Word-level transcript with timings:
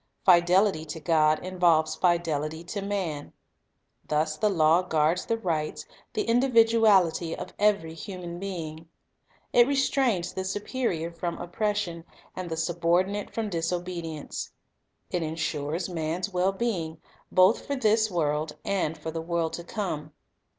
Fidelity 0.25 0.83
to 0.83 0.99
God 0.99 1.45
involves 1.45 1.95
fidelity 1.95 2.63
to 2.63 2.81
man. 2.81 3.33
Thus 4.07 4.35
the 4.35 4.49
law 4.49 4.81
guards 4.81 5.27
the 5.27 5.37
rights, 5.37 5.85
the 6.13 6.27
individuality, 6.27 7.35
of 7.35 7.53
every 7.59 7.93
human 7.93 8.39
being. 8.39 8.89
It 9.53 9.67
restrains 9.67 10.33
the 10.33 10.43
superior 10.43 11.11
from 11.11 11.37
oppression, 11.37 12.03
and 12.35 12.49
the 12.49 12.55
subor 12.55 13.03
dinate 13.05 13.31
from 13.31 13.49
disobedience. 13.51 14.49
It 15.11 15.21
insures 15.21 15.87
man's 15.87 16.33
well 16.33 16.51
being, 16.51 16.99
both 17.31 17.67
for 17.67 17.75
this 17.75 18.09
world 18.09 18.57
and 18.65 18.97
foi 18.97 19.11
the 19.11 19.21
world 19.21 19.53
to 19.53 19.63
come. 19.63 20.13